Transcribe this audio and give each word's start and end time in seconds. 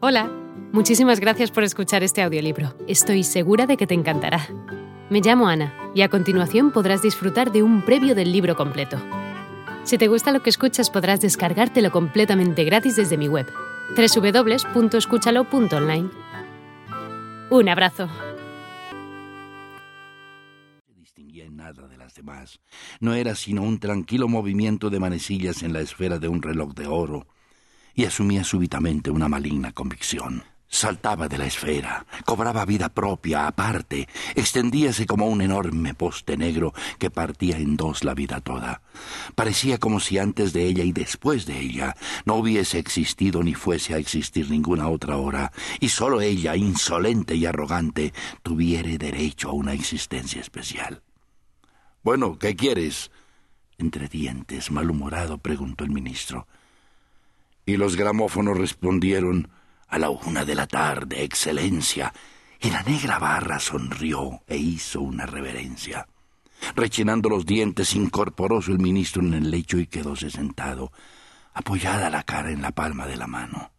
Hola, 0.00 0.30
muchísimas 0.72 1.18
gracias 1.18 1.50
por 1.50 1.64
escuchar 1.64 2.04
este 2.04 2.22
audiolibro. 2.22 2.72
Estoy 2.86 3.24
segura 3.24 3.66
de 3.66 3.76
que 3.76 3.88
te 3.88 3.94
encantará. 3.94 4.46
Me 5.10 5.20
llamo 5.20 5.48
Ana 5.48 5.74
y 5.92 6.02
a 6.02 6.08
continuación 6.08 6.70
podrás 6.70 7.02
disfrutar 7.02 7.50
de 7.50 7.64
un 7.64 7.84
previo 7.84 8.14
del 8.14 8.30
libro 8.30 8.54
completo. 8.54 8.96
Si 9.82 9.98
te 9.98 10.06
gusta 10.06 10.30
lo 10.30 10.40
que 10.40 10.50
escuchas 10.50 10.88
podrás 10.88 11.20
descargártelo 11.20 11.90
completamente 11.90 12.62
gratis 12.62 12.94
desde 12.94 13.18
mi 13.18 13.26
web, 13.26 13.48
www.escúchalo.online. 13.96 16.10
Un 17.50 17.68
abrazo. 17.68 18.08
No 20.86 20.94
distinguía 20.94 21.46
en 21.46 21.56
nada 21.56 21.88
de 21.88 21.96
las 21.96 22.14
demás. 22.14 22.60
No 23.00 23.14
era 23.14 23.34
sino 23.34 23.62
un 23.62 23.80
tranquilo 23.80 24.28
movimiento 24.28 24.90
de 24.90 25.00
manecillas 25.00 25.64
en 25.64 25.72
la 25.72 25.80
esfera 25.80 26.20
de 26.20 26.28
un 26.28 26.40
reloj 26.40 26.72
de 26.74 26.86
oro 26.86 27.26
y 27.98 28.04
asumía 28.04 28.44
súbitamente 28.44 29.10
una 29.10 29.28
maligna 29.28 29.72
convicción. 29.72 30.44
Saltaba 30.68 31.26
de 31.26 31.36
la 31.36 31.46
esfera, 31.46 32.06
cobraba 32.24 32.64
vida 32.64 32.90
propia, 32.90 33.48
aparte, 33.48 34.06
extendíase 34.36 35.04
como 35.04 35.26
un 35.26 35.40
enorme 35.40 35.94
poste 35.94 36.36
negro 36.36 36.72
que 37.00 37.10
partía 37.10 37.56
en 37.56 37.76
dos 37.76 38.04
la 38.04 38.14
vida 38.14 38.40
toda. 38.40 38.82
Parecía 39.34 39.78
como 39.78 39.98
si 39.98 40.18
antes 40.18 40.52
de 40.52 40.66
ella 40.66 40.84
y 40.84 40.92
después 40.92 41.44
de 41.44 41.58
ella 41.58 41.96
no 42.24 42.36
hubiese 42.36 42.78
existido 42.78 43.42
ni 43.42 43.54
fuese 43.54 43.94
a 43.94 43.98
existir 43.98 44.48
ninguna 44.48 44.88
otra 44.88 45.16
hora, 45.16 45.50
y 45.80 45.88
sólo 45.88 46.20
ella, 46.20 46.54
insolente 46.54 47.34
y 47.34 47.46
arrogante, 47.46 48.14
tuviera 48.44 48.96
derecho 48.96 49.48
a 49.48 49.54
una 49.54 49.72
existencia 49.72 50.40
especial. 50.40 51.02
Bueno, 52.04 52.38
¿qué 52.38 52.54
quieres? 52.54 53.10
Entre 53.76 54.06
dientes, 54.06 54.70
malhumorado, 54.70 55.38
preguntó 55.38 55.82
el 55.82 55.90
ministro 55.90 56.46
y 57.68 57.76
los 57.76 57.96
gramófonos 57.96 58.56
respondieron 58.56 59.50
a 59.88 59.98
la 59.98 60.08
una 60.08 60.46
de 60.46 60.54
la 60.54 60.66
tarde, 60.66 61.22
excelencia, 61.22 62.14
y 62.58 62.70
la 62.70 62.82
negra 62.82 63.18
barra 63.18 63.60
sonrió 63.60 64.42
e 64.46 64.56
hizo 64.56 65.02
una 65.02 65.26
reverencia. 65.26 66.08
Rechinando 66.74 67.28
los 67.28 67.44
dientes, 67.44 67.94
incorporóse 67.94 68.72
el 68.72 68.78
ministro 68.78 69.20
en 69.20 69.34
el 69.34 69.50
lecho 69.50 69.76
y 69.76 69.86
quedóse 69.86 70.30
sentado, 70.30 70.92
apoyada 71.52 72.08
la 72.08 72.22
cara 72.22 72.50
en 72.52 72.62
la 72.62 72.70
palma 72.70 73.06
de 73.06 73.18
la 73.18 73.26
mano. 73.26 73.70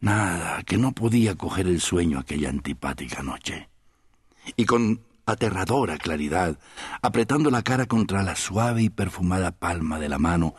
Nada, 0.00 0.62
que 0.62 0.78
no 0.78 0.92
podía 0.92 1.34
coger 1.34 1.66
el 1.66 1.82
sueño 1.82 2.18
aquella 2.18 2.48
antipática 2.48 3.22
noche. 3.22 3.68
Y 4.56 4.64
con 4.64 5.02
aterradora 5.26 5.98
claridad, 5.98 6.58
apretando 7.02 7.50
la 7.50 7.62
cara 7.62 7.84
contra 7.84 8.22
la 8.22 8.36
suave 8.36 8.84
y 8.84 8.88
perfumada 8.88 9.50
palma 9.50 9.98
de 9.98 10.08
la 10.08 10.18
mano, 10.18 10.54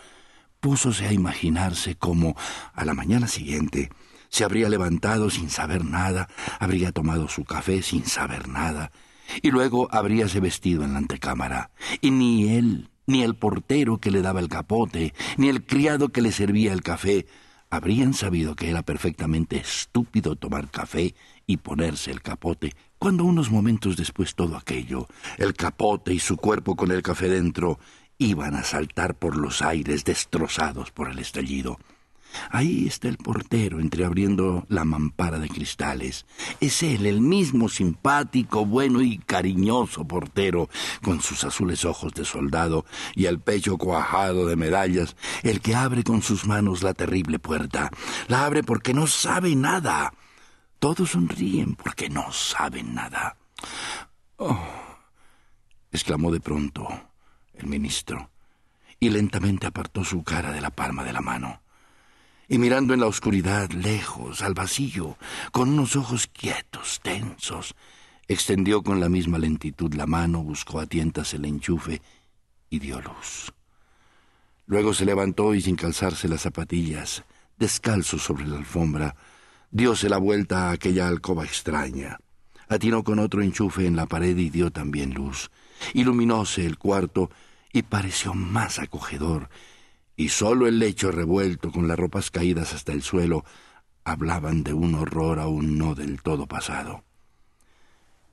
púsose 0.62 1.08
a 1.08 1.12
imaginarse 1.12 1.96
cómo, 1.96 2.38
a 2.74 2.86
la 2.86 2.94
mañana 2.94 3.28
siguiente, 3.28 3.90
se 4.30 4.46
habría 4.46 4.70
levantado 4.70 5.30
sin 5.30 5.50
saber 5.50 5.84
nada, 5.84 6.30
habría 6.60 6.94
tomado 6.94 7.28
su 7.28 7.44
café 7.44 7.82
sin 7.82 8.06
saber 8.06 8.48
nada, 8.48 8.92
y 9.42 9.52
luego 9.52 9.90
habríase 9.92 10.40
vestido 10.40 10.84
en 10.84 10.94
la 10.94 11.00
antecámara, 11.00 11.72
y 12.00 12.12
ni 12.12 12.56
él, 12.56 12.90
ni 13.08 13.24
el 13.24 13.36
portero 13.36 13.98
que 13.98 14.12
le 14.12 14.22
daba 14.22 14.40
el 14.40 14.48
capote, 14.48 15.14
ni 15.36 15.50
el 15.50 15.66
criado 15.66 16.10
que 16.10 16.22
le 16.22 16.32
servía 16.32 16.72
el 16.72 16.84
café, 16.84 17.26
habrían 17.70 18.14
sabido 18.14 18.56
que 18.56 18.70
era 18.70 18.84
perfectamente 18.84 19.58
estúpido 19.58 20.36
tomar 20.36 20.70
café 20.70 21.16
y 21.48 21.58
ponerse 21.58 22.12
el 22.12 22.22
capote, 22.22 22.74
cuando 23.00 23.24
unos 23.24 23.50
momentos 23.50 23.98
después 23.98 24.36
todo 24.36 24.56
aquello, 24.58 25.08
el 25.38 25.56
capote 25.56 26.14
y 26.14 26.20
su 26.20 26.38
cuerpo 26.38 26.76
con 26.76 26.92
el 26.92 27.02
café 27.02 27.30
dentro, 27.30 27.80
iban 28.22 28.54
a 28.54 28.64
saltar 28.64 29.16
por 29.16 29.36
los 29.36 29.64
aires 29.64 30.04
destrozados 30.04 30.92
por 30.92 31.10
el 31.10 31.18
estallido. 31.18 31.80
Ahí 32.52 32.86
está 32.88 33.08
el 33.08 33.18
portero 33.18 33.80
entreabriendo 33.80 34.66
la 34.70 34.86
mampara 34.86 35.40
de 35.40 35.50
cristales. 35.50 36.28
Es 36.60 36.84
él, 36.84 37.08
el 37.08 37.20
mismo 37.20 37.68
simpático, 37.68 38.64
bueno 38.64 39.02
y 39.02 39.18
cariñoso 39.18 40.06
portero, 40.08 40.70
con 41.02 41.20
sus 41.20 41.44
azules 41.44 41.84
ojos 41.84 42.14
de 42.14 42.24
soldado 42.24 42.86
y 43.16 43.26
el 43.26 43.40
pecho 43.40 43.78
cuajado 43.78 44.46
de 44.46 44.56
medallas, 44.56 45.16
el 45.42 45.60
que 45.60 45.74
abre 45.74 46.04
con 46.04 46.22
sus 46.22 46.46
manos 46.46 46.84
la 46.84 46.94
terrible 46.94 47.40
puerta. 47.40 47.90
La 48.28 48.46
abre 48.46 48.62
porque 48.62 48.94
no 48.94 49.08
sabe 49.08 49.56
nada. 49.56 50.14
Todos 50.78 51.10
sonríen 51.10 51.74
porque 51.74 52.08
no 52.08 52.32
saben 52.32 52.94
nada. 52.94 53.36
Oh, 54.38 54.60
exclamó 55.92 56.32
de 56.32 56.40
pronto 56.40 57.11
el 57.54 57.68
ministro, 57.68 58.30
y 59.00 59.10
lentamente 59.10 59.68
apartó 59.68 60.04
su 60.04 60.24
cara 60.24 60.52
de 60.52 60.62
la 60.62 60.70
palma 60.70 61.04
de 61.04 61.14
la 61.14 61.22
mano. 61.22 61.62
Y 62.48 62.58
mirando 62.58 62.94
en 62.94 63.00
la 63.00 63.08
oscuridad, 63.08 63.70
lejos, 63.72 64.42
al 64.42 64.54
vacío, 64.54 65.18
con 65.52 65.70
unos 65.70 65.96
ojos 65.96 66.28
quietos, 66.28 67.00
tensos, 67.02 67.76
extendió 68.28 68.84
con 68.84 69.00
la 69.00 69.10
misma 69.10 69.38
lentitud 69.38 69.94
la 69.94 70.06
mano, 70.06 70.44
buscó 70.44 70.80
a 70.80 70.86
tientas 70.86 71.34
el 71.34 71.46
enchufe 71.46 72.02
y 72.70 72.80
dio 72.80 73.02
luz. 73.02 73.54
Luego 74.66 74.94
se 74.94 75.06
levantó 75.06 75.54
y 75.54 75.62
sin 75.62 75.76
calzarse 75.76 76.28
las 76.28 76.42
zapatillas, 76.42 77.24
descalzo 77.58 78.18
sobre 78.18 78.48
la 78.48 78.58
alfombra, 78.58 79.16
dióse 79.70 80.10
la 80.10 80.18
vuelta 80.18 80.70
a 80.70 80.72
aquella 80.72 81.08
alcoba 81.08 81.44
extraña. 81.44 82.20
Atinó 82.72 83.04
con 83.04 83.20
otro 83.20 83.42
enchufe 83.42 83.86
en 83.86 83.98
la 83.98 84.06
pared 84.06 84.38
y 84.38 84.50
dio 84.50 84.72
también 84.72 85.14
luz. 85.14 85.52
Iluminóse 85.94 86.66
el 86.66 86.78
cuarto 86.78 87.30
y 87.74 87.82
pareció 87.82 88.34
más 88.34 88.80
acogedor, 88.80 89.50
y 90.16 90.30
sólo 90.30 90.68
el 90.68 90.80
lecho 90.80 91.12
revuelto 91.12 91.70
con 91.70 91.90
las 91.90 92.00
ropas 92.00 92.32
caídas 92.32 92.74
hasta 92.74 92.94
el 92.94 93.02
suelo 93.02 93.44
hablaban 94.06 94.64
de 94.64 94.72
un 94.72 94.96
horror 94.96 95.42
aún 95.42 95.78
no 95.78 95.96
del 95.96 96.22
todo 96.22 96.48
pasado. 96.48 97.04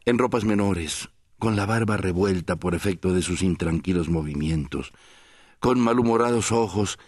En 0.04 0.19
ropas 0.19 0.44
menores, 0.44 1.09
con 1.41 1.56
la 1.56 1.66
barba 1.66 1.97
revuelta 1.97 2.55
por 2.55 2.76
efecto 2.76 3.12
de 3.12 3.22
sus 3.22 3.43
intranquilos 3.43 4.09
movimientos, 4.09 4.93
con 5.59 5.81
malhumorados 5.81 6.53
ojos, 6.53 7.00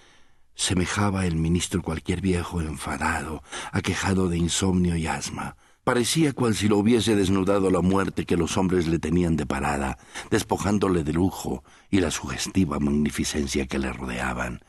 semejaba 0.56 1.26
el 1.26 1.36
ministro 1.36 1.80
cualquier 1.80 2.22
viejo 2.22 2.60
enfadado, 2.60 3.44
aquejado 3.70 4.28
de 4.28 4.36
insomnio 4.36 4.96
y 4.96 5.06
asma. 5.06 5.56
Parecía 5.84 6.34
cual 6.34 6.54
si 6.54 6.68
lo 6.68 6.76
hubiese 6.76 7.16
desnudado 7.16 7.70
la 7.70 7.80
muerte 7.80 8.26
que 8.26 8.36
los 8.36 8.58
hombres 8.58 8.86
le 8.86 8.98
tenían 8.98 9.36
de 9.36 9.46
parada, 9.46 9.98
despojándole 10.30 11.04
de 11.04 11.14
lujo 11.14 11.64
y 11.90 12.00
la 12.00 12.10
sugestiva 12.10 12.78
magnificencia 12.78 13.66
que 13.66 13.78
le 13.78 13.92
rodeaban. 13.92 14.60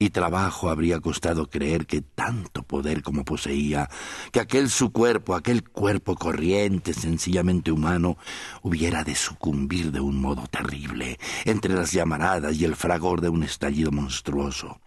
Y 0.00 0.10
trabajo 0.10 0.68
habría 0.68 0.98
costado 0.98 1.48
creer 1.48 1.86
que 1.86 2.00
tanto 2.00 2.64
poder 2.64 3.02
como 3.02 3.24
poseía, 3.24 3.88
que 4.32 4.40
aquel 4.40 4.68
su 4.68 4.90
cuerpo, 4.90 5.36
aquel 5.36 5.62
cuerpo 5.62 6.16
corriente, 6.16 6.92
sencillamente 6.92 7.70
humano, 7.70 8.18
hubiera 8.62 9.04
de 9.04 9.14
sucumbir 9.14 9.92
de 9.92 10.00
un 10.00 10.20
modo 10.20 10.48
terrible 10.48 11.20
entre 11.44 11.74
las 11.74 11.92
llamaradas 11.92 12.56
y 12.56 12.64
el 12.64 12.74
fragor 12.74 13.20
de 13.20 13.28
un 13.28 13.44
estallido 13.44 13.92
monstruoso. 13.92 14.80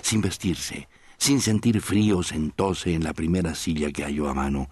Sin 0.00 0.22
vestirse, 0.22 0.88
sin 1.18 1.40
sentir 1.40 1.80
frío, 1.82 2.22
sentóse 2.22 2.94
en 2.94 3.04
la 3.04 3.12
primera 3.12 3.54
silla 3.54 3.90
que 3.90 4.04
halló 4.04 4.28
a 4.28 4.34
mano. 4.34 4.70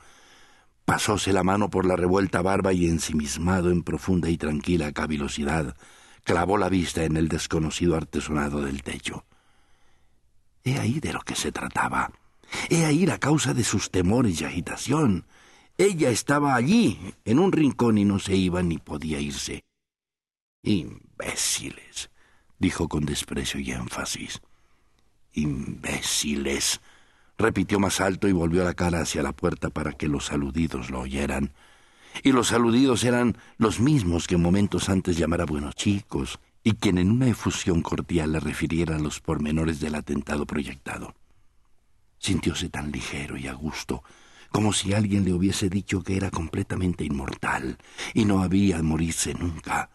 Pasóse 0.85 1.33
la 1.33 1.43
mano 1.43 1.69
por 1.69 1.85
la 1.85 1.97
revuelta 1.97 2.41
barba 2.41 2.73
y 2.73 2.87
ensimismado 2.87 3.71
en 3.71 3.83
profunda 3.83 4.31
y 4.31 4.39
tranquila 4.39 4.93
cavilosidad, 4.93 5.77
clavó 6.23 6.57
la 6.57 6.69
vista 6.69 7.05
en 7.05 7.17
el 7.17 7.29
desconocido 7.29 7.97
artesonado 7.97 8.63
del 8.63 8.85
techo. 8.85 9.27
He 10.63 10.79
ahí 10.79 11.01
de 11.01 11.13
lo 11.13 11.21
que 11.21 11.35
se 11.35 11.51
trataba. 11.51 12.13
He 12.71 12.85
ahí 12.85 13.07
la 13.07 13.19
causa 13.19 13.53
de 13.53 13.65
sus 13.65 13.91
temores 13.91 14.41
y 14.41 14.45
agitación. 14.45 15.27
Ella 15.79 16.11
estaba 16.11 16.55
allí, 16.55 17.15
en 17.25 17.41
un 17.41 17.53
rincón, 17.53 17.99
y 17.99 18.05
no 18.05 18.19
se 18.21 18.37
iba 18.37 18.63
ni 18.63 18.79
podía 18.79 19.21
irse. 19.21 19.65
Imbéciles, 20.63 22.11
dijo 22.59 22.89
con 22.89 23.05
desprecio 23.05 23.61
y 23.61 23.73
énfasis. 23.73 24.41
Imbéciles, 25.37 26.81
repitió 27.39 27.79
más 27.79 28.01
alto 28.01 28.27
y 28.27 28.33
volvió 28.33 28.65
la 28.65 28.75
cara 28.75 29.01
hacia 29.01 29.23
la 29.23 29.33
puerta 29.33 29.71
para 29.71 29.93
que 29.93 30.09
los 30.09 30.33
aludidos 30.33 30.91
lo 30.91 31.01
oyeran. 31.01 31.53
Y 32.25 32.33
los 32.33 32.53
aludidos 32.53 33.05
eran 33.05 33.37
los 33.59 33.79
mismos 33.79 34.27
que 34.27 34.39
momentos 34.39 34.89
antes 34.89 35.17
llamara 35.17 35.45
buenos 35.45 35.75
chicos 35.75 36.41
y 36.65 36.73
quien 36.73 36.99
en 36.99 37.11
una 37.11 37.29
efusión 37.29 37.83
cordial 37.83 38.33
le 38.33 38.41
refiriera 38.41 38.99
los 38.99 39.21
pormenores 39.21 39.79
del 39.79 39.95
atentado 39.95 40.47
proyectado. 40.47 41.15
Sintióse 42.19 42.71
tan 42.71 42.91
ligero 42.91 43.37
y 43.37 43.47
a 43.47 43.53
gusto 43.53 44.03
como 44.51 44.73
si 44.73 44.95
alguien 44.95 45.27
le 45.27 45.35
hubiese 45.35 45.69
dicho 45.69 46.03
que 46.03 46.17
era 46.17 46.31
completamente 46.31 47.05
inmortal 47.05 47.77
y 48.15 48.25
no 48.25 48.43
había 48.43 48.83
morirse 48.83 49.35
nunca, 49.35 49.91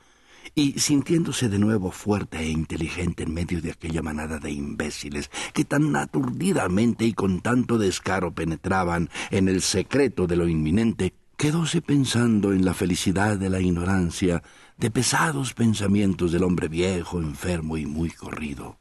y 0.54 0.80
sintiéndose 0.80 1.50
de 1.50 1.60
nuevo 1.60 1.92
fuerte 1.92 2.40
e 2.40 2.50
inteligente 2.50 3.24
en 3.24 3.34
medio 3.34 3.62
de 3.62 3.72
aquella 3.72 4.02
manada 4.02 4.40
de 4.40 4.52
imbéciles 4.52 5.32
que 5.54 5.66
tan 5.66 5.96
aturdidamente 5.96 7.06
y 7.06 7.14
con 7.14 7.42
tanto 7.42 7.78
descaro 7.78 8.34
penetraban 8.34 9.10
en 9.30 9.48
el 9.48 9.62
secreto 9.62 10.28
de 10.28 10.36
lo 10.36 10.48
inminente, 10.48 11.14
quedóse 11.38 11.82
pensando 11.82 12.52
en 12.54 12.66
la 12.66 12.74
felicidad 12.74 13.38
de 13.38 13.50
la 13.50 13.62
ignorancia, 13.62 14.44
de 14.78 14.92
pesados 14.92 15.54
pensamientos 15.54 16.32
del 16.32 16.44
hombre 16.44 16.68
viejo, 16.68 17.20
enfermo 17.20 17.78
y 17.78 17.86
muy 17.86 18.10
corrido. 18.10 18.78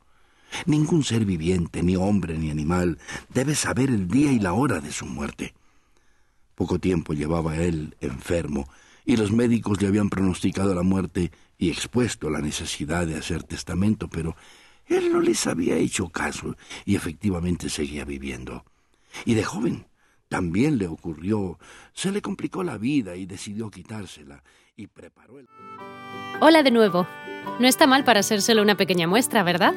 Ningún 0.66 1.04
ser 1.04 1.24
viviente, 1.24 1.82
ni 1.82 1.94
hombre 1.94 2.36
ni 2.36 2.50
animal, 2.50 2.98
debe 3.32 3.54
saber 3.54 3.88
el 3.90 4.08
día 4.08 4.32
y 4.32 4.40
la 4.40 4.52
hora 4.52 4.80
de 4.80 4.90
su 4.90 5.06
muerte. 5.06 5.54
Poco 6.56 6.78
tiempo 6.78 7.14
llevaba 7.14 7.56
él 7.56 7.96
enfermo, 8.00 8.68
y 9.10 9.16
los 9.16 9.32
médicos 9.32 9.82
le 9.82 9.88
habían 9.88 10.08
pronosticado 10.08 10.72
la 10.72 10.84
muerte 10.84 11.32
y 11.58 11.68
expuesto 11.68 12.30
la 12.30 12.40
necesidad 12.40 13.08
de 13.08 13.16
hacer 13.16 13.42
testamento, 13.42 14.06
pero 14.06 14.36
él 14.86 15.12
no 15.12 15.20
les 15.20 15.48
había 15.48 15.74
hecho 15.74 16.10
caso 16.10 16.54
y 16.84 16.94
efectivamente 16.94 17.68
seguía 17.70 18.04
viviendo. 18.04 18.64
Y 19.24 19.34
de 19.34 19.42
joven 19.42 19.88
también 20.28 20.78
le 20.78 20.86
ocurrió, 20.86 21.58
se 21.92 22.12
le 22.12 22.22
complicó 22.22 22.62
la 22.62 22.78
vida 22.78 23.16
y 23.16 23.26
decidió 23.26 23.68
quitársela 23.68 24.44
y 24.76 24.86
preparó 24.86 25.40
el... 25.40 25.48
Hola 26.40 26.62
de 26.62 26.70
nuevo. 26.70 27.08
No 27.58 27.66
está 27.66 27.88
mal 27.88 28.04
para 28.04 28.22
ser 28.22 28.40
solo 28.40 28.62
una 28.62 28.76
pequeña 28.76 29.08
muestra, 29.08 29.42
¿verdad? 29.42 29.74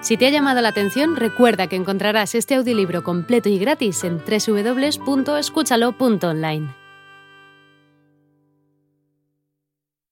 Si 0.00 0.16
te 0.16 0.28
ha 0.28 0.30
llamado 0.30 0.60
la 0.60 0.68
atención, 0.68 1.16
recuerda 1.16 1.66
que 1.66 1.74
encontrarás 1.74 2.36
este 2.36 2.54
audiolibro 2.54 3.02
completo 3.02 3.48
y 3.48 3.58
gratis 3.58 4.04
en 4.04 4.18
www.escúchalo.online. 4.18 6.79